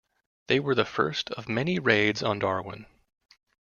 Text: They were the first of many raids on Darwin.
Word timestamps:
They 0.47 0.59
were 0.59 0.73
the 0.73 0.83
first 0.83 1.29
of 1.29 1.47
many 1.47 1.77
raids 1.77 2.23
on 2.23 2.39
Darwin. 2.39 2.87